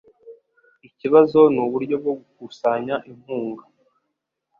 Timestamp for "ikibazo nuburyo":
0.87-1.95